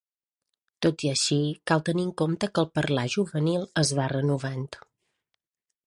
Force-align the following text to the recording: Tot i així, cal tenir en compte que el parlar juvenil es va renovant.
Tot 0.85 1.03
i 1.07 1.11
així, 1.11 1.37
cal 1.71 1.83
tenir 1.89 2.05
en 2.07 2.11
compte 2.23 2.51
que 2.55 2.65
el 2.65 2.71
parlar 2.79 3.07
juvenil 3.17 3.71
es 3.85 3.93
va 4.01 4.09
renovant. 4.19 4.69